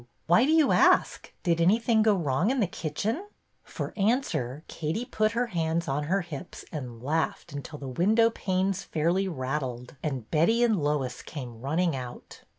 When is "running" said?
11.61-11.95